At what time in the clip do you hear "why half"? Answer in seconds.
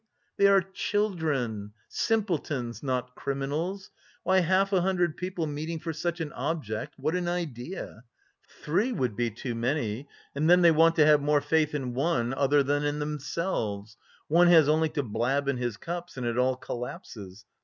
4.23-4.73